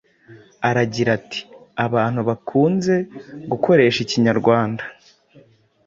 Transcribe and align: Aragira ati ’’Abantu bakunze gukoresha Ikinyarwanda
Aragira 0.67 1.09
ati 1.19 1.41
’’Abantu 1.85 2.19
bakunze 2.29 2.95
gukoresha 3.51 3.99
Ikinyarwanda 4.05 4.83